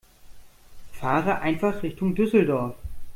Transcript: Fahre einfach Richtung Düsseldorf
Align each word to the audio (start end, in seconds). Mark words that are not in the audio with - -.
Fahre 0.93 1.41
einfach 1.41 1.83
Richtung 1.83 2.15
Düsseldorf 2.15 2.73